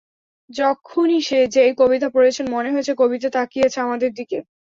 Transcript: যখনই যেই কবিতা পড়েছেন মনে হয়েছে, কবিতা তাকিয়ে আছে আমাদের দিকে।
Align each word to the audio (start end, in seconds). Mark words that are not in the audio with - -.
যখনই 0.49 1.19
যেই 1.49 1.71
কবিতা 1.77 2.07
পড়েছেন 2.09 2.45
মনে 2.49 2.69
হয়েছে, 2.73 2.93
কবিতা 2.97 3.29
তাকিয়ে 3.29 3.65
আছে 3.65 3.79
আমাদের 3.81 4.09
দিকে। 4.13 4.37